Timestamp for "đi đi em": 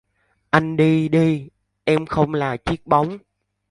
0.77-2.05